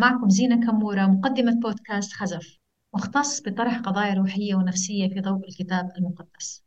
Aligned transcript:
معكم 0.00 0.28
زينة 0.28 0.66
كمورة 0.66 1.06
مقدمة 1.06 1.54
بودكاست 1.54 2.12
خزف 2.12 2.58
مختص 2.94 3.42
بطرح 3.42 3.78
قضايا 3.78 4.14
روحية 4.14 4.54
ونفسية 4.54 5.08
في 5.08 5.20
ضوء 5.20 5.48
الكتاب 5.48 5.90
المقدس. 5.98 6.64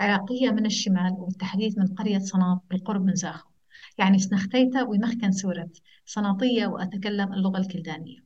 عراقية 0.00 0.50
من 0.50 0.66
الشمال 0.66 1.12
وبالتحديد 1.12 1.78
من 1.78 1.86
قرية 1.86 2.18
صناط 2.18 2.64
بالقرب 2.70 3.04
من 3.04 3.14
زاخو 3.14 3.50
يعني 3.98 4.18
سنختيتا 4.18 4.82
ومخكن 4.82 5.32
سورة 5.32 5.68
صناطية 6.06 6.66
وأتكلم 6.66 7.32
اللغة 7.32 7.58
الكلدانية. 7.58 8.18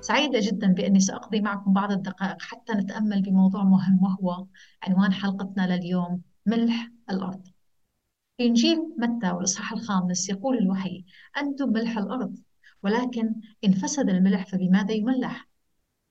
سعيدة 0.00 0.40
جدا 0.42 0.66
بأني 0.66 1.00
سأقضي 1.00 1.40
معكم 1.40 1.72
بعض 1.72 1.92
الدقائق 1.92 2.42
حتى 2.42 2.72
نتأمل 2.72 3.22
بموضوع 3.22 3.64
مهم 3.64 4.02
وهو 4.02 4.46
عنوان 4.82 5.12
حلقتنا 5.12 5.76
لليوم 5.76 6.22
ملح 6.46 6.90
الأرض. 7.10 7.59
في 8.40 8.46
إنجيل 8.46 8.94
متى 8.98 9.30
والإصحاح 9.30 9.72
الخامس 9.72 10.28
يقول 10.28 10.58
الوحي 10.58 11.04
أنتم 11.36 11.72
ملح 11.72 11.98
الأرض 11.98 12.36
ولكن 12.82 13.34
إن 13.64 13.72
فسد 13.72 14.08
الملح 14.08 14.46
فبماذا 14.46 14.92
يملح؟ 14.92 15.48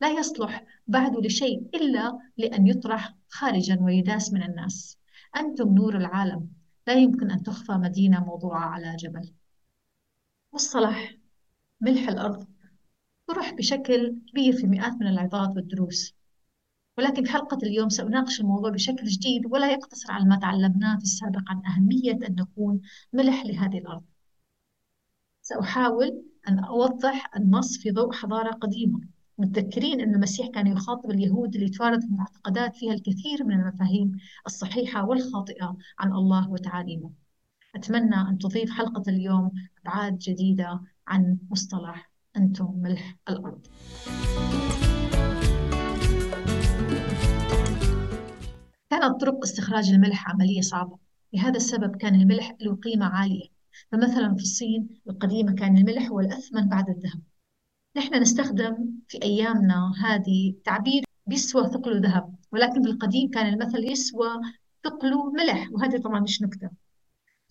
لا 0.02 0.10
يصلح 0.12 0.66
بعد 0.88 1.26
لشيء 1.26 1.70
إلا 1.76 2.20
لأن 2.38 2.68
يطرح 2.68 3.16
خارجا 3.30 3.80
ويداس 3.82 4.34
من 4.34 4.44
الناس. 4.44 4.98
أنتم 5.38 5.76
نور 5.76 5.98
العالم 5.98 6.50
لا 6.88 6.94
يمكن 6.94 7.32
أن 7.32 7.44
تخفى 7.44 7.72
مدينة 7.72 8.26
موضوعة 8.26 8.66
على 8.66 8.96
جبل. 8.96 9.34
مصطلح 10.54 11.18
ملح 11.82 12.10
الأرض 12.10 12.48
طرح 13.28 13.54
بشكل 13.54 14.16
كبير 14.32 14.54
في 14.54 14.68
مئات 14.68 14.94
من 14.94 15.08
العظات 15.08 15.50
والدروس. 15.56 16.19
ولكن 17.00 17.24
في 17.24 17.32
حلقة 17.32 17.58
اليوم 17.64 17.90
سأناقش 17.90 18.42
الموضوع 18.42 18.70
بشكل 18.70 19.06
جديد 19.06 19.46
ولا 19.46 19.72
يقتصر 19.72 20.12
على 20.12 20.26
ما 20.26 20.36
تعلمناه 20.36 20.98
في 20.98 21.04
السابق 21.04 21.42
عن 21.48 21.62
أهمية 21.66 22.12
أن 22.12 22.36
نكون 22.40 22.82
ملح 23.14 23.46
لهذه 23.46 23.78
الأرض. 23.78 24.04
سأحاول 25.42 26.24
أن 26.48 26.60
أوضح 26.60 27.36
النص 27.36 27.78
في 27.78 27.92
ضوء 27.92 28.12
حضارة 28.12 28.52
قديمة. 28.52 29.00
متذكرين 29.38 30.02
أن 30.02 30.16
المسيح 30.16 30.48
كان 30.48 30.68
يخاطب 30.68 31.12
اليهود 31.12 31.56
اللي 31.56 31.70
توارثوا 31.70 32.10
معتقدات 32.10 32.76
فيها 32.76 32.94
الكثير 32.94 33.44
من 33.44 33.60
المفاهيم 33.60 34.18
الصحيحة 34.46 35.06
والخاطئة 35.06 35.78
عن 36.00 36.12
الله 36.14 36.50
وتعاليمه. 36.50 37.12
أتمنى 37.76 38.16
أن 38.16 38.38
تضيف 38.38 38.72
حلقة 38.72 39.04
اليوم 39.08 39.52
أبعاد 39.82 40.18
جديدة 40.18 40.82
عن 41.08 41.38
مصطلح 41.52 42.12
أنتم 42.38 42.74
ملح 42.82 43.18
الأرض. 43.30 43.68
كانت 48.90 49.22
طرق 49.22 49.44
استخراج 49.44 49.90
الملح 49.90 50.30
عملية 50.30 50.62
صعبة. 50.62 50.98
لهذا 51.34 51.56
السبب 51.58 51.96
كان 51.96 52.16
الملح 52.16 52.56
له 52.62 52.76
قيمة 52.76 53.06
عالية. 53.06 53.48
فمثلا 53.92 54.36
في 54.36 54.42
الصين 54.42 54.90
القديمة 55.10 55.54
كان 55.54 55.78
الملح 55.78 56.10
هو 56.10 56.20
الأثمن 56.20 56.70
بعد 56.70 56.90
الذهب. 56.90 57.22
نحن 57.98 58.16
نستخدم 58.22 58.92
في 59.08 59.24
أيامنا 59.24 59.94
هذه 60.06 60.54
تعبير 60.66 61.04
بيسوى 61.28 61.68
ثقل 61.68 62.02
ذهب 62.02 62.36
ولكن 62.52 62.84
في 62.84 62.90
القديم 62.90 63.30
كان 63.30 63.54
المثل 63.54 63.84
يسوى 63.92 64.30
ثقل 64.84 65.14
ملح 65.38 65.70
وهذه 65.72 65.98
طبعا 65.98 66.20
مش 66.20 66.42
نكتة. 66.42 66.70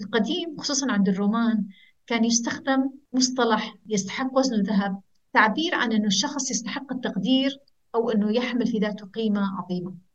القديم 0.00 0.56
خصوصا 0.58 0.92
عند 0.92 1.08
الرومان 1.08 1.66
كان 2.06 2.24
يستخدم 2.24 2.90
مصطلح 3.12 3.74
يستحق 3.86 4.38
وزن 4.38 4.54
الذهب 4.54 5.00
تعبير 5.32 5.74
عن 5.74 5.92
أنه 5.92 6.06
الشخص 6.06 6.50
يستحق 6.50 6.92
التقدير 6.92 7.58
أو 7.94 8.10
أنه 8.10 8.32
يحمل 8.36 8.66
في 8.66 8.78
ذاته 8.78 9.06
قيمة 9.06 9.58
عظيمة. 9.58 10.07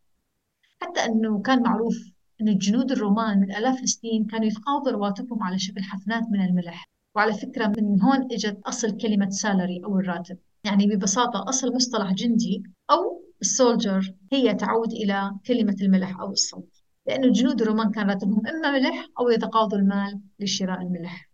حتى 0.84 1.00
أنه 1.06 1.42
كان 1.42 1.64
معروف 1.64 1.96
أن 2.42 2.48
الجنود 2.48 2.92
الرومان 2.92 3.40
من 3.40 3.56
آلاف 3.56 3.84
السنين 3.84 4.26
كانوا 4.26 4.46
يتقاضوا 4.46 4.92
رواتبهم 4.92 5.44
على 5.44 5.60
شكل 5.60 5.84
حفنات 5.84 6.24
من 6.32 6.42
الملح. 6.42 6.90
وعلى 7.16 7.34
فكرة 7.34 7.68
من 7.68 8.02
هون 8.02 8.28
إجت 8.32 8.60
أصل 8.66 8.98
كلمة 8.98 9.30
سالري 9.30 9.82
أو 9.86 10.00
الراتب. 10.00 10.38
يعني 10.64 10.88
ببساطة 10.88 11.50
أصل 11.50 11.76
مصطلح 11.76 12.14
جندي 12.14 12.64
أو 12.92 13.24
السولجر 13.42 14.14
هي 14.34 14.54
تعود 14.54 14.92
إلى 14.92 15.32
كلمة 15.48 15.76
الملح 15.82 16.20
أو 16.20 16.32
الصوت. 16.32 16.82
لأن 17.08 17.24
الجنود 17.24 17.62
الرومان 17.62 17.92
كان 17.92 18.10
راتبهم 18.10 18.48
إما 18.48 18.72
ملح 18.72 19.08
أو 19.20 19.30
يتقاضوا 19.30 19.78
المال 19.78 20.20
لشراء 20.40 20.82
الملح. 20.82 21.30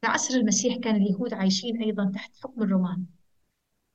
في 0.00 0.06
عصر 0.06 0.34
المسيح 0.34 0.76
كان 0.76 0.96
اليهود 0.96 1.34
عايشين 1.34 1.82
أيضا 1.82 2.10
تحت 2.14 2.30
حكم 2.42 2.62
الرومان. 2.62 3.04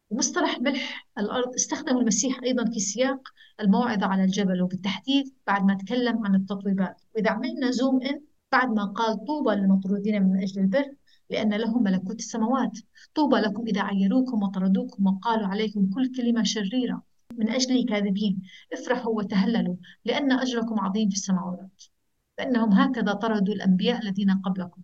ومصطلح 0.09 0.59
ملح 0.59 1.07
الأرض 1.17 1.53
استخدم 1.53 1.97
المسيح 1.97 2.39
أيضا 2.43 2.65
في 2.65 2.79
سياق 2.79 3.27
الموعظة 3.59 4.05
على 4.05 4.23
الجبل 4.23 4.61
وبالتحديد 4.61 5.33
بعد 5.47 5.65
ما 5.65 5.73
تكلم 5.73 6.25
عن 6.25 6.35
التطويبات 6.35 7.01
وإذا 7.15 7.31
عملنا 7.31 7.71
زوم 7.71 8.01
إن 8.01 8.21
بعد 8.51 8.69
ما 8.69 8.85
قال 8.85 9.25
طوبى 9.25 9.55
للمطرودين 9.55 10.23
من 10.23 10.43
أجل 10.43 10.61
البر 10.61 10.95
لأن 11.29 11.53
لهم 11.53 11.83
ملكوت 11.83 12.19
السماوات. 12.19 12.79
طوبى 13.15 13.35
لكم 13.35 13.67
إذا 13.67 13.81
عيروكم 13.81 14.43
وطردوكم 14.43 15.07
وقالوا 15.07 15.47
عليكم 15.47 15.89
كل 15.89 16.11
كلمة 16.17 16.43
شريرة 16.43 17.03
من 17.37 17.49
أجل 17.49 17.85
كاذبين 17.85 18.41
افرحوا 18.73 19.17
وتهللوا 19.17 19.75
لأن 20.05 20.31
أجركم 20.31 20.79
عظيم 20.79 21.09
في 21.09 21.15
السماوات. 21.15 21.83
فإنهم 22.37 22.73
هكذا 22.73 23.13
طردوا 23.13 23.53
الأنبياء 23.53 24.01
الذين 24.03 24.41
قبلكم. 24.41 24.81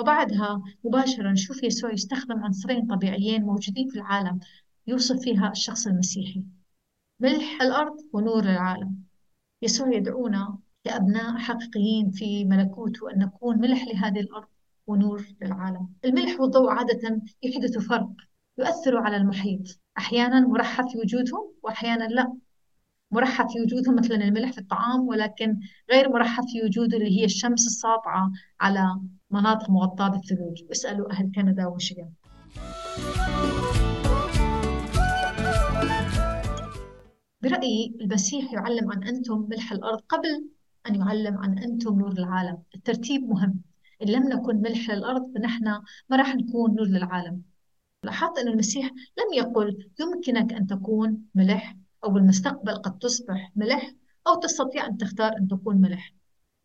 وبعدها 0.00 0.62
مباشرة 0.84 1.30
نشوف 1.30 1.62
يسوع 1.62 1.92
يستخدم 1.92 2.44
عنصرين 2.44 2.86
طبيعيين 2.86 3.42
موجودين 3.42 3.88
في 3.88 3.96
العالم 3.96 4.40
يوصف 4.86 5.18
فيها 5.20 5.50
الشخص 5.50 5.86
المسيحي. 5.86 6.44
ملح 7.20 7.62
الأرض 7.62 7.96
ونور 8.12 8.42
العالم. 8.44 8.96
يسوع 9.62 9.94
يدعونا 9.94 10.58
كأبناء 10.84 11.36
حقيقيين 11.36 12.10
في 12.10 12.44
ملكوته 12.44 13.10
أن 13.12 13.18
نكون 13.18 13.58
ملح 13.58 13.84
لهذه 13.84 14.20
الأرض 14.20 14.48
ونور 14.86 15.26
للعالم. 15.42 15.88
الملح 16.04 16.40
والضوء 16.40 16.70
عادة 16.70 17.22
يحدث 17.42 17.78
فرق 17.78 18.10
يؤثر 18.58 18.96
على 18.96 19.16
المحيط. 19.16 19.80
أحيانا 19.98 20.40
مرحب 20.40 20.88
في 20.88 20.98
وجودهم 20.98 21.52
وأحيانا 21.62 22.04
لا. 22.04 22.36
مرحب 23.12 23.46
في 23.50 23.60
وجودهم 23.60 23.96
مثلا 23.96 24.24
الملح 24.24 24.52
في 24.52 24.58
الطعام 24.58 25.08
ولكن 25.08 25.60
غير 25.90 26.08
مرحب 26.08 26.42
في 26.52 26.62
وجوده 26.64 26.96
اللي 26.96 27.20
هي 27.20 27.24
الشمس 27.24 27.66
الساطعة 27.66 28.32
على 28.60 29.00
مناطق 29.30 29.70
مغطاة 29.70 30.08
بالثلوج 30.08 30.62
اسألوا 30.72 31.12
أهل 31.12 31.32
كندا 31.34 31.66
وميشيغان 31.66 32.10
برأيي 37.42 37.96
المسيح 38.00 38.52
يعلم 38.52 38.92
عن 38.92 39.04
أنتم 39.04 39.46
ملح 39.50 39.72
الأرض 39.72 40.00
قبل 40.08 40.44
أن 40.88 40.94
يعلم 40.94 41.38
عن 41.38 41.58
أنتم 41.58 41.98
نور 41.98 42.12
العالم. 42.12 42.58
الترتيب 42.74 43.28
مهم. 43.28 43.60
إن 44.02 44.08
لم 44.08 44.28
نكن 44.28 44.56
ملح 44.56 44.90
للأرض 44.90 45.34
فنحن 45.34 45.64
ما 46.10 46.16
راح 46.16 46.34
نكون 46.36 46.74
نور 46.74 46.86
للعالم. 46.86 47.42
لاحظت 48.02 48.38
أن 48.38 48.48
المسيح 48.48 48.86
لم 48.86 49.32
يقل 49.34 49.88
يمكنك 50.00 50.52
أن 50.52 50.66
تكون 50.66 51.22
ملح 51.34 51.76
أو 52.04 52.10
بالمستقبل 52.10 52.74
قد 52.74 52.98
تصبح 52.98 53.52
ملح 53.56 53.94
أو 54.26 54.40
تستطيع 54.40 54.86
أن 54.86 54.96
تختار 54.96 55.36
أن 55.36 55.48
تكون 55.48 55.76
ملح. 55.76 56.14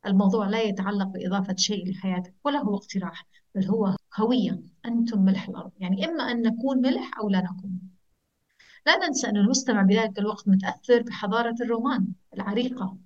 الموضوع 0.06 0.50
لا 0.50 0.62
يتعلق 0.62 1.07
بإضافة 1.07 1.56
شيء 1.56 1.91
لحياتك 1.91 2.34
ولا 2.44 2.59
هو 2.59 2.75
اقتراح 2.75 3.28
بل 3.56 3.66
هو 3.66 3.95
هوية. 4.18 4.63
أنتم 4.85 5.25
ملح 5.25 5.50
الأرض. 5.50 5.72
يعني 5.79 6.06
إما 6.06 6.31
أن 6.31 6.41
نكون 6.41 6.81
ملح 6.81 7.19
أو 7.19 7.29
لا 7.29 7.41
نكون. 7.41 7.79
لا 8.85 9.07
ننسى 9.07 9.28
أن 9.28 9.38
المستمع 9.38 9.81
بذلك 9.81 10.19
الوقت 10.19 10.47
متأثر 10.47 11.03
بحضارة 11.03 11.56
الرومان 11.62 12.07
العريقة. 12.34 12.97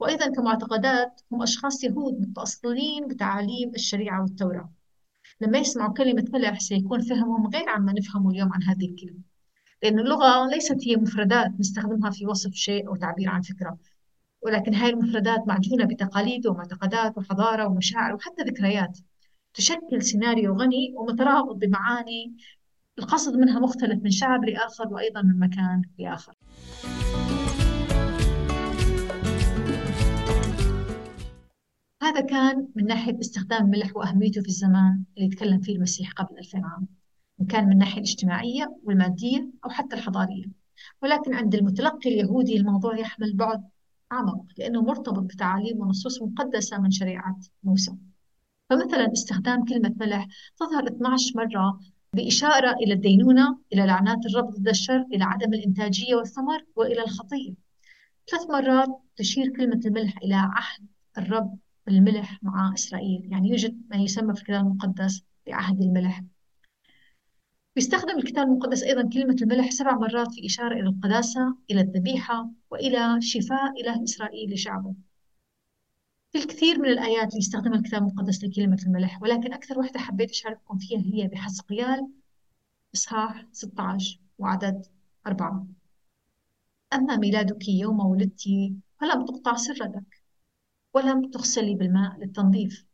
وأيضا 0.00 0.30
كمعتقدات 0.30 1.20
هم 1.32 1.42
أشخاص 1.42 1.84
يهود 1.84 2.20
متأصلين 2.20 3.08
بتعاليم 3.08 3.70
الشريعة 3.74 4.22
والتوراة. 4.22 4.72
لما 5.40 5.58
يسمعوا 5.58 5.92
كلمة 5.92 6.24
ملح 6.32 6.60
سيكون 6.60 7.00
فهمهم 7.00 7.46
غير 7.46 7.68
عما 7.68 7.92
نفهمه 7.92 8.30
اليوم 8.30 8.52
عن 8.52 8.62
هذه 8.62 8.90
الكلمة. 8.90 9.27
لأن 9.82 9.98
اللغة 9.98 10.46
ليست 10.46 10.76
هي 10.86 10.96
مفردات 10.96 11.50
نستخدمها 11.60 12.10
في 12.10 12.26
وصف 12.26 12.54
شيء 12.54 12.88
أو 12.88 12.96
تعبير 12.96 13.28
عن 13.28 13.42
فكرة 13.42 13.78
ولكن 14.42 14.74
هاي 14.74 14.90
المفردات 14.90 15.48
معجونة 15.48 15.84
بتقاليد 15.84 16.46
ومعتقدات 16.46 17.18
وحضارة 17.18 17.66
ومشاعر 17.66 18.14
وحتى 18.14 18.42
ذكريات. 18.42 18.98
تشكل 19.54 20.02
سيناريو 20.02 20.54
غني 20.54 20.94
ومترابط 20.96 21.56
بمعاني 21.56 22.36
القصد 22.98 23.36
منها 23.36 23.60
مختلف 23.60 24.02
من 24.02 24.10
شعب 24.10 24.44
لآخر 24.44 24.88
وأيضا 24.88 25.22
من 25.22 25.38
مكان 25.38 25.82
لآخر. 25.98 26.34
هذا 32.02 32.20
كان 32.20 32.68
من 32.76 32.86
ناحية 32.86 33.20
استخدام 33.20 33.64
الملح 33.64 33.96
وأهميته 33.96 34.42
في 34.42 34.48
الزمان 34.48 35.04
اللي 35.18 35.28
تكلم 35.28 35.60
فيه 35.60 35.76
المسيح 35.76 36.12
قبل 36.12 36.38
2000 36.38 36.58
عام. 36.64 36.97
إن 37.40 37.46
كان 37.46 37.66
من 37.66 37.72
الناحية 37.72 37.98
الاجتماعية 37.98 38.76
والمادية 38.84 39.50
أو 39.64 39.70
حتى 39.70 39.96
الحضارية. 39.96 40.44
ولكن 41.02 41.34
عند 41.34 41.54
المتلقي 41.54 42.10
اليهودي 42.10 42.56
الموضوع 42.56 42.98
يحمل 42.98 43.36
بعد 43.36 43.68
أعمق 44.12 44.44
لأنه 44.58 44.82
مرتبط 44.82 45.22
بتعاليم 45.22 45.80
ونصوص 45.80 46.22
مقدسة 46.22 46.78
من 46.78 46.90
شريعة 46.90 47.40
موسى. 47.62 47.96
فمثلا 48.70 49.12
استخدام 49.12 49.64
كلمة 49.64 49.94
ملح 50.00 50.26
تظهر 50.56 50.86
12 50.86 51.32
مرة 51.36 51.80
بإشارة 52.12 52.72
إلى 52.72 52.94
الدينونة 52.94 53.58
إلى 53.72 53.86
لعنات 53.86 54.26
الرب 54.26 54.50
ضد 54.50 54.68
الشر 54.68 55.06
إلى 55.12 55.24
عدم 55.24 55.54
الإنتاجية 55.54 56.14
والثمر 56.14 56.64
وإلى 56.76 57.02
الخطية 57.04 57.54
ثلاث 58.30 58.50
مرات 58.50 58.88
تشير 59.16 59.48
كلمة 59.56 59.80
الملح 59.86 60.18
إلى 60.22 60.34
عهد 60.34 60.86
الرب 61.18 61.58
الملح 61.88 62.38
مع 62.42 62.74
إسرائيل. 62.74 63.28
يعني 63.32 63.48
يوجد 63.48 63.82
ما 63.90 63.96
يسمى 63.96 64.34
في 64.34 64.40
الكتاب 64.40 64.66
المقدس 64.66 65.22
بعهد 65.46 65.80
الملح. 65.80 66.22
يستخدم 67.78 68.18
الكتاب 68.18 68.46
المقدس 68.46 68.82
أيضا 68.82 69.08
كلمة 69.08 69.36
الملح 69.42 69.70
سبع 69.70 69.94
مرات 69.94 70.32
في 70.34 70.46
إشارة 70.46 70.72
إلى 70.74 70.88
القداسة 70.88 71.56
إلى 71.70 71.80
الذبيحة 71.80 72.50
وإلى 72.70 73.20
شفاء 73.20 73.80
إله 73.80 74.04
إسرائيل 74.04 74.54
لشعبه. 74.54 74.94
في 76.32 76.38
الكثير 76.38 76.78
من 76.78 76.88
الآيات 76.88 77.28
اللي 77.28 77.38
يستخدمها 77.38 77.78
الكتاب 77.78 78.02
المقدس 78.02 78.44
لكلمة 78.44 78.78
الملح 78.86 79.22
ولكن 79.22 79.52
أكثر 79.52 79.78
وحدة 79.78 80.00
حبيت 80.00 80.30
أشارككم 80.30 80.78
فيها 80.78 81.00
هي 81.00 81.28
بحسقيال 81.28 82.08
إصحاح 82.94 83.46
16 83.52 84.20
وعدد 84.38 84.86
أربعة. 85.26 85.66
أما 86.92 87.16
ميلادك 87.16 87.68
يوم 87.68 88.00
ولدت 88.00 88.42
فلم 89.00 89.24
تقطع 89.24 89.56
سرتك 89.56 90.22
ولم 90.94 91.30
تغسلي 91.30 91.74
بالماء 91.74 92.18
للتنظيف 92.18 92.84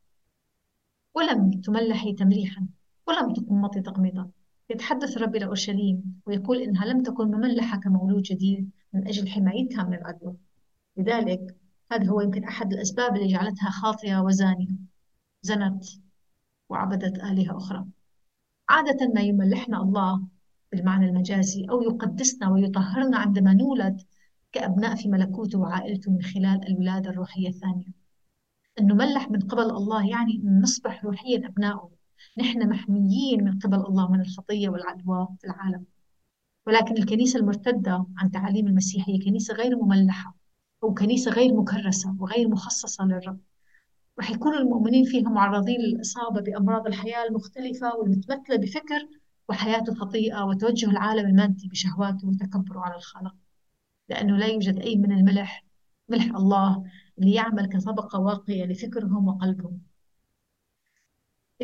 ولم 1.14 1.50
تملحي 1.50 2.12
تمليحا 2.12 2.66
ولم 3.06 3.32
تقمطي 3.32 3.80
تقميطا 3.80 4.30
يتحدث 4.70 5.16
الرب 5.16 5.36
إلى 5.36 5.44
أورشليم 5.44 6.20
ويقول 6.26 6.62
إنها 6.62 6.84
لم 6.84 7.02
تكن 7.02 7.26
مملحة 7.26 7.80
كمولود 7.80 8.22
جديد 8.22 8.70
من 8.92 9.08
أجل 9.08 9.28
حمايتها 9.28 9.84
من 9.84 9.94
العدو. 9.94 10.34
لذلك 10.96 11.56
هذا 11.92 12.10
هو 12.10 12.20
يمكن 12.20 12.44
أحد 12.44 12.72
الأسباب 12.72 13.16
اللي 13.16 13.28
جعلتها 13.28 13.70
خاطئة 13.70 14.20
وزانية 14.20 14.76
زنت 15.42 15.84
وعبدت 16.68 17.18
آلهة 17.18 17.56
أخرى. 17.56 17.86
عادة 18.68 19.08
ما 19.14 19.20
يملحنا 19.20 19.82
الله 19.82 20.26
بالمعنى 20.72 21.06
المجازي 21.06 21.66
أو 21.70 21.82
يقدسنا 21.82 22.50
ويطهرنا 22.50 23.18
عندما 23.18 23.54
نولد 23.54 24.00
كأبناء 24.52 24.94
في 24.96 25.08
ملكوته 25.08 25.58
وعائلته 25.58 26.12
من 26.12 26.22
خلال 26.22 26.68
الولادة 26.68 27.10
الروحية 27.10 27.48
الثانية. 27.48 27.86
أن 28.80 28.86
نملح 28.86 29.30
من 29.30 29.40
قبل 29.40 29.70
الله 29.70 30.08
يعني 30.08 30.42
أن 30.44 30.60
نصبح 30.62 31.04
روحيا 31.04 31.46
أبنائه 31.46 31.93
نحن 32.38 32.68
محميين 32.68 33.44
من 33.44 33.58
قبل 33.58 33.76
الله 33.76 34.12
من 34.12 34.20
الخطية 34.20 34.68
والعدوى 34.68 35.28
في 35.40 35.46
العالم. 35.46 35.84
ولكن 36.66 36.96
الكنيسة 36.98 37.38
المرتدة 37.38 38.06
عن 38.18 38.30
تعاليم 38.30 38.66
المسيح 38.66 39.08
هي 39.08 39.18
كنيسة 39.18 39.54
غير 39.54 39.76
مملحة 39.76 40.36
أو 40.82 40.94
كنيسة 40.94 41.30
غير 41.30 41.54
مكرسة 41.54 42.16
وغير 42.20 42.48
مخصصة 42.48 43.04
للرب. 43.04 43.40
رح 44.20 44.30
يكون 44.30 44.54
المؤمنين 44.54 45.04
فيها 45.04 45.28
معرضين 45.28 45.80
للإصابة 45.80 46.40
بأمراض 46.40 46.86
الحياة 46.86 47.24
المختلفة 47.24 47.96
والمتمثلة 47.96 48.56
بفكر 48.56 49.08
وحياة 49.48 49.84
الخطيئة 49.88 50.44
وتوجه 50.44 50.90
العالم 50.90 51.26
المادي 51.26 51.68
بشهواته 51.68 52.28
وتكبره 52.28 52.80
على 52.80 52.96
الخالق 52.96 53.34
لأنه 54.08 54.36
لا 54.36 54.46
يوجد 54.46 54.78
أي 54.78 54.96
من 54.96 55.12
الملح 55.12 55.64
ملح 56.08 56.24
الله 56.36 56.84
اللي 57.18 57.34
يعمل 57.34 57.66
كطبقة 57.66 58.20
واقية 58.20 58.64
لفكرهم 58.64 59.28
وقلبهم. 59.28 59.80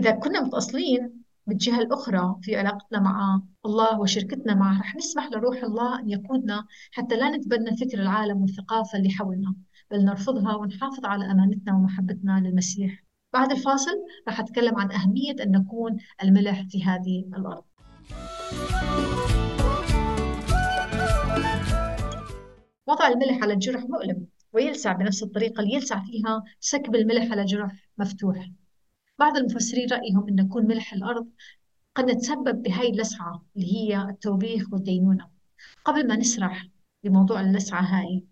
إذا 0.01 0.11
كنا 0.11 0.41
متأصلين 0.41 1.23
بالجهة 1.47 1.79
الأخرى 1.79 2.37
في 2.43 2.57
علاقتنا 2.57 3.01
مع 3.01 3.43
الله 3.67 4.01
وشركتنا 4.01 4.55
معه 4.55 4.81
رح 4.81 4.97
نسمح 4.97 5.27
لروح 5.33 5.63
الله 5.63 6.01
أن 6.01 6.11
يقودنا 6.11 6.67
حتى 6.93 7.17
لا 7.17 7.37
نتبنى 7.37 7.77
فكر 7.77 7.99
العالم 7.99 8.41
والثقافة 8.43 8.99
اللي 8.99 9.11
حولنا 9.11 9.55
بل 9.91 10.05
نرفضها 10.05 10.55
ونحافظ 10.57 11.05
على 11.05 11.31
أمانتنا 11.31 11.75
ومحبتنا 11.75 12.41
للمسيح. 12.41 13.05
بعد 13.33 13.53
الفاصل 13.53 13.97
رح 14.29 14.41
أتكلم 14.41 14.79
عن 14.79 14.93
أهمية 14.93 15.37
أن 15.43 15.51
نكون 15.51 15.97
الملح 16.23 16.67
في 16.69 16.85
هذه 16.85 17.25
الأرض. 17.37 17.65
وضع 22.87 23.09
الملح 23.09 23.43
على 23.43 23.53
الجرح 23.53 23.83
مؤلم 23.83 24.27
ويلسع 24.53 24.93
بنفس 24.93 25.23
الطريقة 25.23 25.61
اللي 25.61 25.75
يلسع 25.75 26.05
فيها 26.05 26.43
سكب 26.61 26.95
الملح 26.95 27.33
على 27.33 27.45
جرح 27.45 27.73
مفتوح. 27.99 28.51
بعض 29.21 29.37
المفسرين 29.37 29.89
رأيهم 29.93 30.29
أن 30.29 30.49
كون 30.49 30.67
ملح 30.67 30.93
الأرض 30.93 31.29
قد 31.95 32.05
نتسبب 32.11 32.63
بهاي 32.63 32.91
اللسعة 32.91 33.45
اللي 33.57 33.73
هي 33.77 34.03
التوبيخ 34.03 34.73
والدينونة. 34.73 35.29
قبل 35.85 36.09
ما 36.09 36.17
نسرح 36.17 36.67
بموضوع 37.05 37.41
اللسعة 37.41 37.81
هاي 37.81 38.25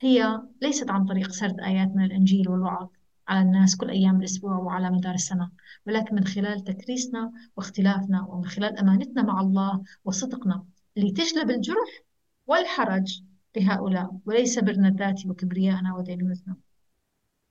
هي 0.00 0.42
ليست 0.62 0.90
عن 0.90 1.06
طريق 1.06 1.30
سرد 1.30 1.60
آيات 1.60 1.88
من 1.88 2.04
الإنجيل 2.04 2.48
والوعظ 2.48 2.88
على 3.28 3.42
الناس 3.42 3.76
كل 3.76 3.90
أيام 3.90 4.20
الأسبوع 4.20 4.56
وعلى 4.58 4.90
مدار 4.90 5.14
السنة 5.14 5.50
ولكن 5.86 6.14
من 6.14 6.24
خلال 6.24 6.64
تكريسنا 6.64 7.32
واختلافنا 7.56 8.26
ومن 8.28 8.44
خلال 8.44 8.78
أمانتنا 8.78 9.22
مع 9.22 9.40
الله 9.40 9.82
وصدقنا 10.04 10.64
اللي 10.96 11.10
تجلب 11.12 11.50
الجرح 11.50 12.02
والحرج 12.46 13.22
لهؤلاء 13.56 14.18
وليس 14.26 14.58
برنا 14.58 14.88
الذاتي 14.88 15.28
وكبريائنا 15.28 15.94
ودينونتنا. 15.94 16.56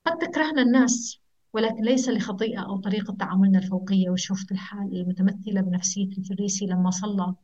قد 0.06 0.18
تكرهنا 0.18 0.62
الناس 0.62 1.23
ولكن 1.54 1.84
ليس 1.84 2.10
لخطيئة 2.10 2.60
أو 2.60 2.78
طريقة 2.78 3.16
تعاملنا 3.20 3.60
الفوقية. 3.60 4.10
وشوفة 4.10 4.46
الحال 4.52 5.02
المتمثلة 5.02 5.62
بنفسية 5.62 6.10
الفريسي 6.18 6.66
لما 6.66 6.90
صلى. 6.90 7.36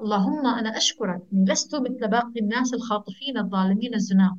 اللهم 0.00 0.46
أنا 0.46 0.76
أشكرك 0.76 1.22
أني 1.32 1.44
لست 1.44 1.74
مثل 1.74 2.08
باقي 2.08 2.40
الناس 2.40 2.74
الخاطفين 2.74 3.38
الظالمين 3.38 3.94
الزنا. 3.94 4.36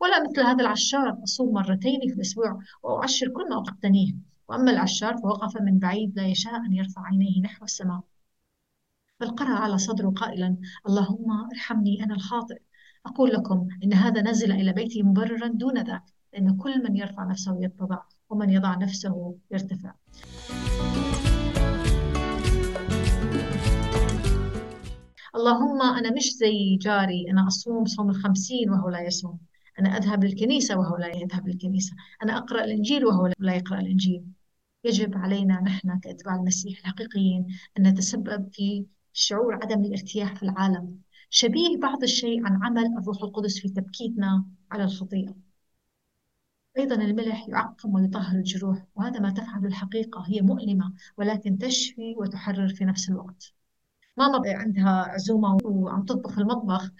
ولا 0.00 0.28
مثل 0.28 0.40
هذا 0.40 0.60
العشار 0.64 1.22
أصوم 1.24 1.54
مرتين 1.54 2.00
في 2.00 2.14
الأسبوع 2.14 2.58
وأعشر 2.82 3.28
كل 3.28 3.48
ما 3.50 3.58
أقتنيه 3.58 4.14
وأما 4.48 4.70
العشار 4.70 5.16
فوقف 5.16 5.60
من 5.60 5.78
بعيد 5.78 6.16
لا 6.16 6.26
يشاء 6.26 6.56
أن 6.56 6.72
يرفع 6.72 7.02
عينيه 7.06 7.40
نحو 7.42 7.64
السماء. 7.64 8.00
بل 9.20 9.30
قرأ 9.30 9.54
على 9.54 9.78
صدره 9.78 10.10
قائلا 10.10 10.56
اللهم 10.88 11.30
ارحمني 11.52 12.04
أنا 12.04 12.14
الخاطئ. 12.14 12.62
أقول 13.06 13.32
لكم 13.32 13.68
إن 13.84 13.92
هذا 13.92 14.22
نزل 14.22 14.52
إلى 14.52 14.72
بيتي 14.72 15.02
مبررا 15.02 15.48
دون 15.48 15.78
ذاك 15.78 16.02
لأن 16.32 16.56
كل 16.56 16.82
من 16.82 16.96
يرفع 16.96 17.24
نفسه 17.24 17.64
يتضع 17.64 18.02
ومن 18.32 18.50
يضع 18.50 18.74
نفسه 18.74 19.34
يرتفع. 19.50 19.92
اللهم 25.36 25.82
أنا 25.82 26.12
مش 26.12 26.32
زي 26.36 26.76
جاري 26.76 27.30
أنا 27.30 27.46
أصوم 27.46 27.84
صوم 27.84 28.10
الخمسين 28.10 28.70
وهو 28.70 28.88
لا 28.88 29.00
يصوم. 29.00 29.38
أنا 29.80 29.96
أذهب 29.96 30.24
للكنيسة 30.24 30.78
وهو 30.78 30.96
لا 30.96 31.16
يذهب 31.16 31.48
للكنيسة. 31.48 31.92
أنا 32.22 32.38
أقرأ 32.38 32.64
الإنجيل 32.64 33.06
وهو 33.06 33.30
لا 33.38 33.54
يقرأ 33.54 33.80
الإنجيل. 33.80 34.24
يجب 34.84 35.18
علينا 35.18 35.60
نحن 35.60 35.98
كأتباع 35.98 36.34
المسيح 36.34 36.78
الحقيقيين 36.78 37.46
أن 37.78 37.86
نتسبب 37.86 38.48
في 38.52 38.86
شعور 39.12 39.54
عدم 39.54 39.84
الارتياح 39.84 40.34
في 40.34 40.42
العالم. 40.42 40.98
شبيه 41.30 41.76
بعض 41.82 42.02
الشيء 42.02 42.46
عن 42.46 42.62
عمل 42.62 42.86
الروح 42.98 43.22
القدس 43.22 43.58
في 43.58 43.68
تبكيتنا 43.68 44.44
على 44.70 44.84
الخطيئة. 44.84 45.51
أيضا 46.78 46.94
الملح 46.94 47.48
يعقم 47.48 47.94
ويطهر 47.94 48.36
الجروح 48.36 48.84
وهذا 48.94 49.20
ما 49.20 49.30
تفعله 49.30 49.66
الحقيقة 49.66 50.24
هي 50.26 50.40
مؤلمة 50.40 50.92
ولكن 51.16 51.58
تشفي 51.58 52.14
وتحرر 52.18 52.68
في 52.68 52.84
نفس 52.84 53.08
الوقت. 53.10 53.52
ماما 54.16 54.42
عندها 54.46 54.90
عزومة 54.90 55.58
وعم 55.64 56.04
تطبخ 56.04 56.32
في 56.32 56.38
المطبخ؟ 56.38 56.90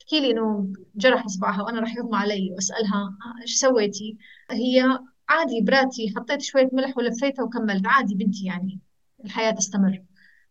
تحكي 0.00 0.20
لي 0.20 0.30
إنه 0.30 0.72
جرح 0.94 1.24
إصبعها 1.24 1.62
وأنا 1.62 1.80
رح 1.80 1.96
يغمى 1.96 2.16
علي 2.16 2.52
وأسألها 2.52 3.00
آه، 3.02 3.42
إيش 3.42 3.54
سويتي؟ 3.60 4.18
هي 4.50 4.98
عادي 5.28 5.60
براتي 5.60 6.14
حطيت 6.16 6.42
شوية 6.42 6.70
ملح 6.72 6.98
ولفيتها 6.98 7.42
وكملت 7.42 7.86
عادي 7.86 8.14
بنتي 8.14 8.44
يعني 8.46 8.80
الحياة 9.24 9.50
تستمر. 9.50 10.04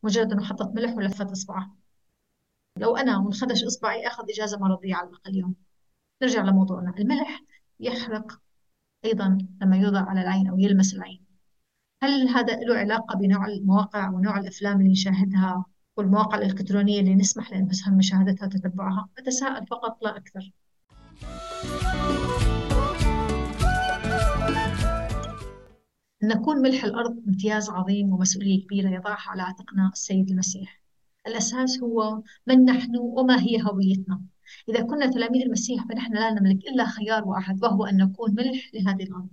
مجرد 0.04 0.32
إنه 0.32 0.44
حطت 0.44 0.76
ملح 0.76 0.94
ولفت 0.98 1.32
إصبعها. 1.32 1.76
لو 2.78 2.98
أنا 2.98 3.20
منخدش 3.20 3.64
إصبعي 3.64 4.08
أخذ 4.08 4.24
إجازة 4.30 4.60
مرضية 4.60 4.96
على 4.96 5.10
الأقل 5.10 5.36
يوم 5.36 5.56
نرجع 6.22 6.44
لموضوعنا. 6.44 6.94
الملح 7.00 7.44
يحرق 7.80 8.42
أيضا 9.06 9.38
لما 9.62 9.78
يوضع 9.78 10.00
على 10.00 10.22
العين 10.22 10.48
أو 10.48 10.60
يلمس 10.60 10.94
العين. 10.94 11.26
هل 12.04 12.28
هذا 12.28 12.56
له 12.56 12.78
علاقة 12.78 13.18
بنوع 13.18 13.48
المواقع 13.48 14.10
ونوع 14.10 14.40
الأفلام 14.40 14.80
اللي 14.80 14.92
نشاهدها 14.92 15.66
والمواقع 15.98 16.38
الإلكترونية 16.38 17.00
اللي 17.00 17.16
نسمح 17.16 17.52
لأنفسهم 17.52 17.98
مشاهدتها 17.98 18.46
وتتبعها؟ 18.46 19.10
أتساءل 19.18 19.68
فقط 19.68 20.04
لا 20.04 20.18
أكثر. 20.18 20.52
نكون 26.24 26.58
ملح 26.62 26.84
الأرض 26.84 27.18
امتياز 27.28 27.70
عظيم 27.70 28.14
ومسؤولية 28.14 28.64
كبيرة 28.66 28.90
يضعها 28.90 29.30
على 29.30 29.42
عاتقنا 29.42 29.90
السيد 29.94 30.30
المسيح. 30.30 30.82
الأساس 31.28 31.80
هو 31.84 32.22
من 32.48 32.66
نحن 32.66 32.98
وما 32.98 33.42
هي 33.42 33.64
هويتنا. 33.64 34.22
إذا 34.70 34.82
كنا 34.82 35.08
تلاميذ 35.08 35.42
المسيح 35.42 35.86
فنحن 35.86 36.14
لا 36.14 36.32
نملك 36.32 36.68
إلا 36.68 36.86
خيار 36.86 37.28
واحد 37.28 37.64
وهو 37.64 37.86
أن 37.86 37.98
نكون 37.98 38.36
ملح 38.36 38.72
لهذه 38.74 39.04
الأرض. 39.04 39.30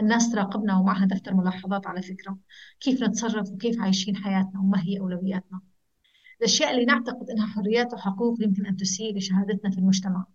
الناس 0.00 0.32
تراقبنا 0.32 0.76
ومعها 0.78 1.06
دفتر 1.06 1.34
ملاحظات 1.34 1.86
على 1.86 2.02
فكرة. 2.02 2.38
كيف 2.80 3.02
نتصرف 3.02 3.50
وكيف 3.50 3.80
عايشين 3.80 4.16
حياتنا 4.16 4.60
وما 4.60 4.82
هي 4.82 5.00
أولوياتنا؟ 5.00 5.60
الأشياء 6.40 6.70
اللي 6.70 6.84
نعتقد 6.84 7.30
أنها 7.30 7.46
حريات 7.46 7.94
وحقوق 7.94 8.42
يمكن 8.42 8.66
أن 8.66 8.76
تسيء 8.76 9.16
لشهادتنا 9.16 9.70
في 9.70 9.78
المجتمع. 9.78 10.26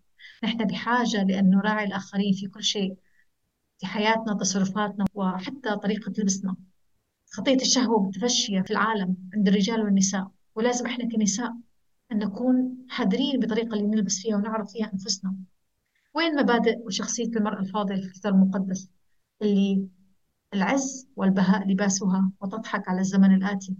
نحن 0.44 0.58
بحاجة 0.58 1.24
لأن 1.24 1.50
نراعي 1.50 1.86
الآخرين 1.86 2.34
في 2.34 2.48
كل 2.48 2.63
شيء 2.63 2.96
في 3.80 3.86
حياتنا 3.88 4.34
تصرفاتنا 4.34 5.06
وحتى 5.13 5.75
طريقة 5.75 6.13
لبسنا. 6.18 6.56
خطية 7.32 7.56
الشهوة 7.56 8.08
متفشية 8.08 8.62
في 8.62 8.72
العالم 8.72 9.16
عند 9.34 9.48
الرجال 9.48 9.84
والنساء 9.84 10.32
ولازم 10.56 10.86
إحنا 10.86 11.10
كنساء 11.10 11.56
أن 12.12 12.18
نكون 12.18 12.86
حذرين 12.89 13.39
بالطريقة 13.39 13.74
اللي 13.74 13.88
نلبس 13.88 14.20
فيها 14.20 14.36
ونعرف 14.36 14.72
فيها 14.72 14.91
أنفسنا. 14.94 15.36
وين 16.13 16.36
مبادئ 16.36 16.77
وشخصية 16.86 17.27
المرأة 17.27 17.60
الفاضلة 17.60 18.01
في 18.01 18.06
الكتاب 18.08 18.34
المقدس؟ 18.34 18.89
اللي 19.41 19.88
العز 20.53 21.08
والبهاء 21.15 21.68
لباسها 21.68 22.32
وتضحك 22.41 22.89
على 22.89 23.00
الزمن 23.01 23.36
الآتي. 23.36 23.75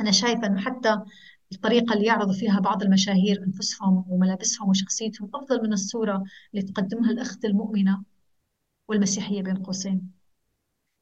أنا 0.00 0.10
شايفة 0.10 0.46
أنه 0.46 0.60
حتى 0.60 1.00
الطريقة 1.52 1.94
اللي 1.94 2.06
يعرضوا 2.06 2.32
فيها 2.34 2.60
بعض 2.60 2.82
المشاهير 2.82 3.42
أنفسهم 3.46 4.04
وملابسهم 4.08 4.68
وشخصيتهم 4.68 5.30
أفضل 5.34 5.62
من 5.62 5.72
الصورة 5.72 6.24
اللي 6.54 6.66
تقدمها 6.66 7.10
الأخت 7.10 7.44
المؤمنة 7.44 8.02
والمسيحية 8.88 9.42
بين 9.42 9.56
قوسين. 9.56 10.10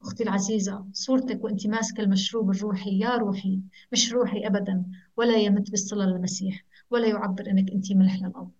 أختي 0.02 0.22
العزيزة 0.22 0.86
صورتك 0.92 1.44
وأنت 1.44 1.66
ماسكة 1.66 2.00
المشروب 2.00 2.50
الروحي 2.50 2.98
يا 2.98 3.16
روحي 3.16 3.60
مش 3.92 4.12
روحي 4.12 4.46
أبدا. 4.46 4.84
ولا 5.18 5.36
يمت 5.36 5.70
بالصلة 5.70 6.04
للمسيح 6.06 6.64
ولا 6.90 7.08
يعبر 7.08 7.50
أنك 7.50 7.70
أنت 7.70 7.92
ملح 7.92 8.16
للأرض. 8.16 8.50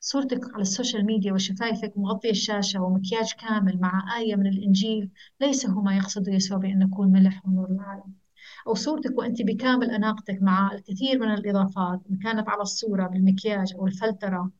صورتك 0.00 0.54
على 0.54 0.62
السوشيال 0.62 1.06
ميديا 1.06 1.32
وشفايفك 1.32 1.92
مغطية 1.96 2.30
الشاشة 2.30 2.82
ومكياج 2.82 3.32
كامل 3.32 3.80
مع 3.80 4.18
آية 4.18 4.36
من 4.36 4.46
الإنجيل 4.46 5.10
ليس 5.40 5.66
هو 5.66 5.82
ما 5.82 5.96
يقصد 5.96 6.28
يسوع 6.28 6.58
بأن 6.58 6.78
نكون 6.78 7.12
ملح 7.12 7.46
ونور 7.46 7.70
العالم. 7.70 8.14
أو 8.66 8.74
صورتك 8.74 9.18
وأنت 9.18 9.42
بكامل 9.42 9.90
أناقتك 9.90 10.38
مع 10.42 10.72
الكثير 10.72 11.18
من 11.18 11.34
الإضافات 11.34 12.00
إن 12.10 12.18
كانت 12.18 12.48
على 12.48 12.62
الصورة 12.62 13.06
بالمكياج 13.06 13.74
أو 13.74 13.86
الفلترة. 13.86 14.50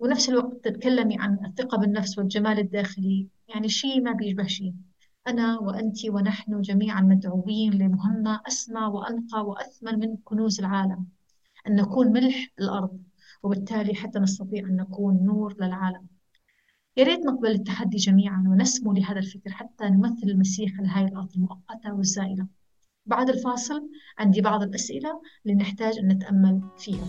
ونفس 0.00 0.28
الوقت 0.28 0.64
تتكلمي 0.64 1.18
عن 1.18 1.38
الثقة 1.46 1.78
بالنفس 1.78 2.18
والجمال 2.18 2.58
الداخلي 2.58 3.28
يعني 3.48 3.68
شيء 3.68 4.00
ما 4.00 4.12
بيشبه 4.12 4.46
شيء. 4.46 4.74
أنا 5.28 5.58
وأنت 5.58 6.06
ونحن 6.06 6.60
جميعا 6.60 7.00
مدعوين 7.00 7.72
لمهمة 7.72 8.40
أسمى 8.48 8.80
وأنقى 8.80 9.46
وأثمن 9.46 9.98
من 9.98 10.16
كنوز 10.24 10.60
العالم 10.60 11.06
أن 11.66 11.74
نكون 11.74 12.12
ملح 12.12 12.48
الأرض 12.60 12.98
وبالتالي 13.42 13.94
حتى 13.94 14.18
نستطيع 14.18 14.66
أن 14.66 14.76
نكون 14.76 15.24
نور 15.24 15.54
للعالم. 15.60 16.06
يا 16.96 17.04
ريت 17.04 17.20
نقبل 17.20 17.50
التحدي 17.50 17.96
جميعا 17.96 18.44
ونسمو 18.48 18.92
لهذا 18.92 19.18
الفكر 19.18 19.50
حتى 19.50 19.88
نمثل 19.88 20.28
المسيح 20.28 20.80
لهذه 20.80 21.08
الأرض 21.08 21.28
المؤقتة 21.36 21.94
والزائلة. 21.94 22.46
بعد 23.06 23.30
الفاصل 23.30 23.90
عندي 24.18 24.40
بعض 24.40 24.62
الأسئلة 24.62 25.22
اللي 25.46 25.56
نحتاج 25.56 25.98
أن 25.98 26.08
نتأمل 26.08 26.60
فيها. 26.78 27.06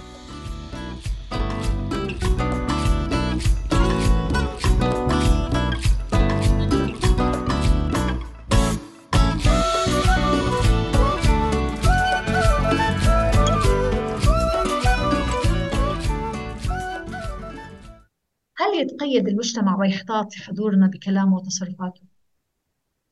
يتقيد 18.79 19.27
المجتمع 19.27 19.79
ويحتاط 19.79 20.33
حضورنا 20.33 20.87
بكلامه 20.87 21.35
وتصرفاته؟ 21.35 22.01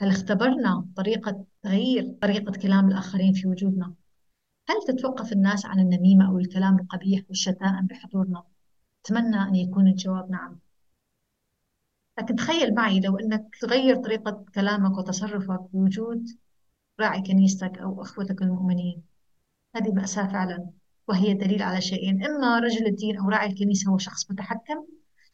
هل 0.02 0.10
اختبرنا 0.10 0.88
طريقة 0.96 1.46
تغيير 1.62 2.14
طريقة 2.22 2.52
كلام 2.52 2.88
الآخرين 2.88 3.34
في 3.34 3.48
وجودنا؟ 3.48 3.94
هل 4.70 4.76
تتوقف 4.88 5.34
الناس 5.34 5.66
عن 5.66 5.80
النميمة 5.80 6.28
أو 6.30 6.40
الكلام 6.40 6.80
القبيح 6.80 7.24
والشتائم 7.30 7.88
بحضورنا؟ 7.88 8.44
أتمنى 9.06 9.42
أن 9.42 9.56
يكون 9.56 9.88
الجواب 9.88 10.32
نعم 10.32 10.60
لكن 12.20 12.36
تخيل 12.36 12.76
معي 12.76 13.00
لو 13.00 13.18
أنك 13.18 13.56
تغير 13.62 13.96
طريقة 13.96 14.46
كلامك 14.56 14.98
وتصرفك 14.98 15.60
بوجود 15.74 16.26
راعي 17.00 17.22
كنيستك 17.22 17.78
أو 17.78 18.02
أخوتك 18.02 18.42
المؤمنين 18.42 19.04
هذه 19.76 19.92
مأساة 19.92 20.28
فعلا 20.28 20.70
وهي 21.08 21.34
دليل 21.34 21.62
على 21.62 21.82
شيئين 21.82 22.26
إما 22.26 22.60
رجل 22.60 22.86
الدين 22.86 23.18
أو 23.18 23.30
راعي 23.30 23.50
الكنيسة 23.50 23.92
هو 23.92 23.98
شخص 23.98 24.32
متحكم 24.32 24.86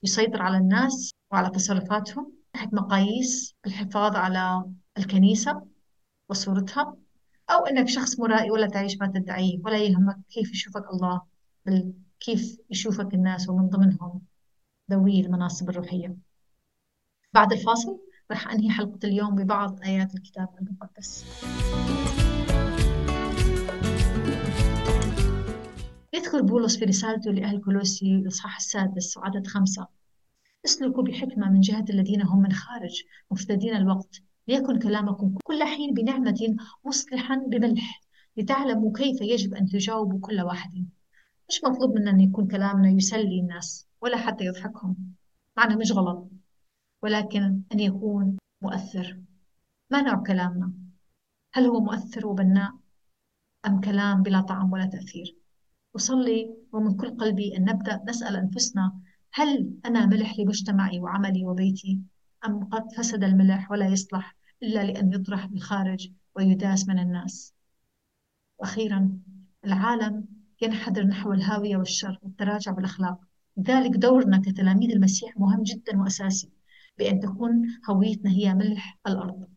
يسيطر 0.04 0.42
على 0.42 0.58
الناس 0.58 1.12
وعلى 1.32 1.50
تصرفاتهم 1.50 2.34
تحت 2.54 2.74
مقاييس 2.74 3.56
الحفاظ 3.66 4.16
على 4.16 4.66
الكنيسة 4.98 5.66
وصورتها 6.30 6.96
أو 7.50 7.66
أنك 7.66 7.90
شخص 7.90 8.20
مرائي 8.20 8.52
ولا 8.52 8.68
تعيش 8.68 8.98
ما 8.98 9.08
تدعيه 9.08 9.60
ولا 9.66 9.78
يهمك 9.78 10.18
كيف 10.30 10.52
يشوفك 10.52 10.84
الله 10.94 11.22
بل 11.66 11.94
كيف 12.20 12.58
يشوفك 12.70 13.14
الناس 13.14 13.50
ومن 13.50 13.70
ضمنهم 13.70 14.22
ذوي 14.92 15.20
المناصب 15.20 15.70
الروحية. 15.70 16.16
بعد 17.34 17.54
الفاصل 17.54 18.00
رح 18.32 18.48
أنهي 18.52 18.70
حلقة 18.70 19.00
اليوم 19.04 19.36
ببعض 19.36 19.80
آيات 19.84 20.16
الكتاب 20.16 20.50
المقدس. 20.62 21.26
يذكر 26.14 26.42
بولس 26.42 26.78
في 26.78 26.86
رسالته 26.86 27.32
لأهل 27.32 27.62
كولوسي 27.62 28.16
الإصحاح 28.16 28.56
السادس 28.56 29.18
وعدد 29.18 29.48
خمسة. 29.48 29.88
اسلكوا 30.66 31.04
بحكمة 31.04 31.50
من 31.50 31.60
جهة 31.60 31.86
الذين 31.90 32.22
هم 32.22 32.42
من 32.42 32.52
خارج 32.52 33.04
مفتدين 33.32 33.76
الوقت. 33.76 34.22
ليكن 34.48 34.80
كلامكم 34.80 35.36
كل 35.44 35.64
حين 35.64 35.94
بنعمة 35.94 36.56
مصلحا 36.86 37.36
بملح 37.36 38.02
لتعلموا 38.38 38.92
كيف 38.96 39.22
يجب 39.22 39.54
أن 39.54 39.66
تجاوبوا 39.66 40.20
كل 40.20 40.42
واحد. 40.42 40.88
مش 41.50 41.64
مطلوب 41.64 41.96
منا 41.96 42.12
أن 42.12 42.20
يكون 42.20 42.48
كلامنا 42.48 42.90
يسلي 42.90 43.40
الناس 43.40 43.88
ولا 44.02 44.18
حتى 44.18 44.46
يضحكهم. 44.46 45.16
معنى 45.58 45.76
مش 45.76 45.92
غلط 45.92 46.30
ولكن 47.02 47.62
أن 47.74 47.80
يكون 47.80 48.38
مؤثر. 48.62 49.20
ما 49.90 50.02
نوع 50.02 50.24
كلامنا؟ 50.24 50.74
هل 51.54 51.66
هو 51.66 51.80
مؤثر 51.80 52.28
وبناء 52.28 52.72
أم 53.68 53.82
كلام 53.82 54.24
بلا 54.24 54.42
طعم 54.42 54.74
ولا 54.74 54.86
تأثير؟ 54.86 55.43
أصلي 55.96 56.56
ومن 56.72 56.98
كل 56.98 57.18
قلبي 57.18 57.58
أن 57.58 57.64
نبدأ 57.66 58.04
نسأل 58.08 58.36
أنفسنا 58.36 59.00
هل 59.34 59.74
أنا 59.86 60.06
ملح 60.06 60.40
لمجتمعي 60.40 61.00
وعملي 61.00 61.46
وبيتي؟ 61.46 62.02
أم 62.46 62.64
قد 62.66 62.92
فسد 62.92 63.24
الملح 63.24 63.72
ولا 63.72 63.86
يصلح 63.88 64.36
إلا 64.64 64.84
لأن 64.84 65.14
يطرح 65.14 65.46
بالخارج 65.46 66.12
ويداس 66.36 66.88
من 66.88 67.00
الناس؟ 67.00 67.54
وأخيرا 68.60 69.20
العالم 69.66 70.26
ينحدر 70.62 71.04
نحو 71.04 71.34
الهاوية 71.34 71.78
والشر 71.78 72.20
والتراجع 72.22 72.72
بالأخلاق 72.72 73.20
لذلك 73.58 73.92
دورنا 73.92 74.42
كتلاميذ 74.46 74.92
المسيح 74.92 75.38
مهم 75.38 75.64
جدا 75.64 76.02
وأساسي 76.02 76.50
بأن 76.98 77.20
تكون 77.20 77.68
هويتنا 77.90 78.32
هي 78.32 78.54
ملح 78.54 79.00
الأرض. 79.08 79.48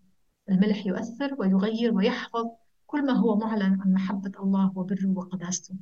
الملح 0.49 0.87
يؤثر 0.87 1.35
ويغير 1.39 1.95
ويحفظ 1.95 2.47
كل 2.87 3.07
ما 3.07 3.13
هو 3.13 3.37
معلن 3.37 3.81
عن 3.81 3.93
محبة 3.93 4.33
الله 4.41 4.73
وبره 4.75 5.07
وقداسته. 5.07 5.75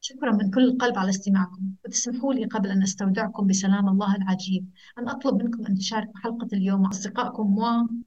شكرا 0.00 0.32
من 0.32 0.50
كل 0.50 0.64
القلب 0.64 0.98
على 0.98 1.10
استماعكم. 1.10 1.72
وتسمحوا 1.84 2.34
لي 2.34 2.44
قبل 2.44 2.70
أن 2.70 2.82
أستودعكم 2.82 3.46
بسلام 3.46 3.88
الله 3.88 4.16
العجيب 4.16 4.68
أن 4.98 5.08
أطلب 5.08 5.42
منكم 5.42 5.66
أن 5.66 5.74
تشاركوا 5.74 6.20
حلقة 6.20 6.48
اليوم 6.52 6.82
مع 6.82 6.88
أصدقائكم 6.88 7.58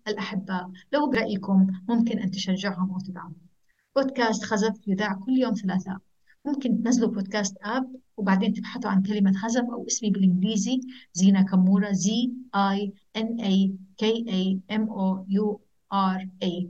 والأحباء. 0.08 0.72
لو 0.94 1.10
برأيكم 1.10 1.68
ممكن 1.90 2.20
أن 2.20 2.32
تشجعهم 2.32 2.92
أو 2.92 3.00
تدعمهم 3.00 3.48
بودكاست 3.96 4.44
خزف 4.44 4.88
يذاع 4.88 5.14
كل 5.14 5.32
يوم 5.32 5.54
ثلاثاء. 5.54 5.98
ممكن 6.46 6.84
تنزلوا 6.84 7.10
podcast 7.10 7.58
app 7.64 7.96
وبعدين 8.18 8.54
تبحثوا 8.54 8.92
عن 8.92 9.04
كلمة 9.04 9.34
خزف 9.34 9.64
أو 9.64 9.86
اسمي 9.88 10.10
بالإنجليزي 10.10 10.82
زينة 11.14 11.42
كمورة 11.42 11.92
Z 11.92 12.32
I 12.56 12.92
N 13.18 13.40
A 13.40 13.72
K 14.02 14.06
A 14.30 14.58
M 14.76 14.88
O 14.90 15.26
U 15.30 15.58
R 15.94 16.28
A. 16.44 16.68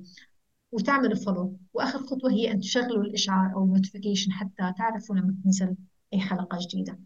وتعملوا 0.72 1.16
follow 1.15 1.58
وآخر 1.74 2.00
خطوة 2.00 2.32
هي 2.32 2.51
أن 2.51 2.60
تشغلوا 2.60 3.04
الإشعار 3.04 3.54
أو 3.54 3.63
ال 3.63 3.69
notification 3.69 4.32
حتى 4.32 4.74
تعرفوا 4.77 5.16
لما 5.16 5.36
تنزل 5.44 5.75
أي 6.13 6.20
حلقة 6.20 6.58
جديدة. 6.62 7.00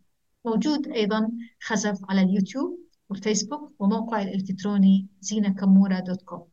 موجود 0.45 0.87
أيضا 0.87 1.31
خزف 1.63 1.99
على 2.09 2.21
اليوتيوب 2.21 2.79
والفيسبوك 3.09 3.71
وموقعي 3.79 4.23
الإلكتروني 4.23 5.07
زينة 5.21 5.49
كمورة 5.49 5.99
dot 5.99 6.21
com 6.21 6.43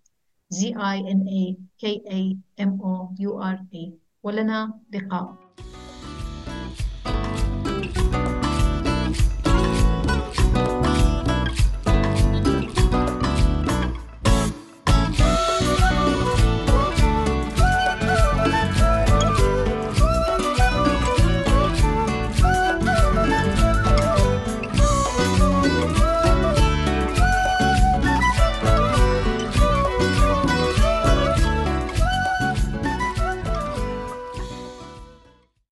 Z 0.55 0.59
I 0.75 0.99
N 1.17 1.21
A 1.43 1.57
K 1.83 1.85
A 2.11 2.37
M 2.61 2.71
O 2.81 3.13
U 3.21 3.31
R 3.43 3.59
A. 3.75 3.91
ولنا 4.23 4.81
لقاء. 4.93 5.37